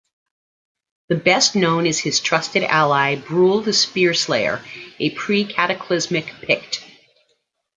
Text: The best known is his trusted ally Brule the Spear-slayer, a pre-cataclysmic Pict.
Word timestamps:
The 1.09 1.15
best 1.15 1.55
known 1.55 1.85
is 1.85 1.99
his 1.99 2.19
trusted 2.19 2.63
ally 2.63 3.13
Brule 3.13 3.61
the 3.61 3.71
Spear-slayer, 3.71 4.59
a 4.99 5.09
pre-cataclysmic 5.11 6.25
Pict. 6.41 6.81